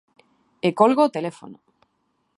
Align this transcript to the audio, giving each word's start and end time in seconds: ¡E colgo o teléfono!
¡E 0.67 0.69
colgo 0.79 1.01
o 1.05 1.13
teléfono! 1.15 1.57